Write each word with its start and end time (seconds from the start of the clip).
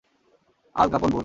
Al 0.75 0.87
Capone 0.91 1.09
booth. 1.09 1.19